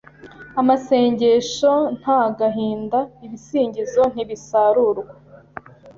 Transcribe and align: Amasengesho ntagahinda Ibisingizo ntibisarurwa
Amasengesho 0.59 1.73
ntagahinda 1.99 2.99
Ibisingizo 3.25 4.01
ntibisarurwa 4.13 5.13